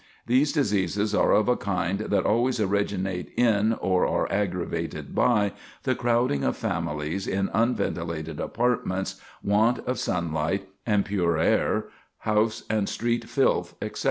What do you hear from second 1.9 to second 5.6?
that always originate in or are aggravated by